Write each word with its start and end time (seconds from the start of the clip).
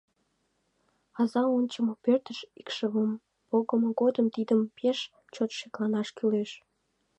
Аза 1.19 1.43
ончымо 1.57 1.93
пӧртыш 2.03 2.39
икшывым 2.61 3.11
погымо 3.49 3.89
годым 4.01 4.27
тидым 4.35 4.61
пеш 4.77 4.97
чот 5.33 5.49
шекланаш 5.57 6.07
кӱлеш. 6.17 6.51